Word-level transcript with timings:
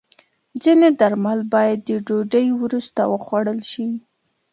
ځینې 0.63 0.89
درمل 0.99 1.39
باید 1.53 1.79
د 1.87 1.89
ډوډۍ 2.07 2.47
وروسته 2.61 3.01
وخوړل 3.11 3.59
شي. 3.71 3.87